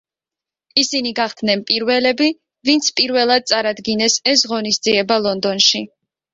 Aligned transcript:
ისინი 0.83 1.11
გახდნენ 1.19 1.61
პირველები, 1.67 2.31
ვინც 2.71 2.89
პირველად 3.01 3.47
წარადგინეს 3.53 4.19
ეს 4.35 4.49
ღონისძიება 4.57 5.23
ლონდონში. 5.31 5.87